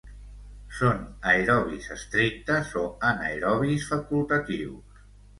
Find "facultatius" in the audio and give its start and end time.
3.91-5.05